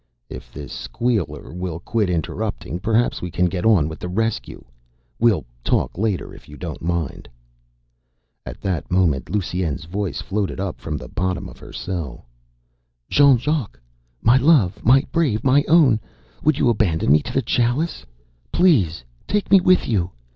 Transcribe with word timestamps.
"If 0.29 0.51
this 0.51 0.73
squeaker 0.73 1.51
will 1.53 1.79
quit 1.79 2.09
interrupting, 2.09 2.79
perhaps 2.79 3.21
we 3.21 3.29
can 3.29 3.45
get 3.45 3.67
on 3.67 3.87
with 3.87 3.99
the 3.99 4.09
rescue. 4.09 4.65
We'll 5.19 5.45
talk 5.63 5.95
later, 5.95 6.33
if 6.33 6.49
you 6.49 6.57
don't 6.57 6.81
mind." 6.81 7.29
At 8.43 8.61
that 8.61 8.89
moment 8.89 9.29
Lusine's 9.29 9.85
voice 9.85 10.19
floated 10.19 10.59
up 10.59 10.81
from 10.81 10.97
the 10.97 11.07
bottom 11.07 11.47
of 11.47 11.59
her 11.59 11.71
cell. 11.71 12.25
"Jean 13.11 13.37
Jacques, 13.37 13.79
my 14.23 14.37
love, 14.37 14.83
my 14.83 15.05
brave, 15.11 15.43
my 15.43 15.63
own, 15.67 15.99
would 16.43 16.57
you 16.57 16.67
abandon 16.69 17.11
me 17.11 17.21
to 17.21 17.31
the 17.33 17.43
Chalice? 17.43 18.03
Please 18.51 19.03
take 19.27 19.51
me 19.51 19.61
with 19.61 19.87
you! 19.87 20.09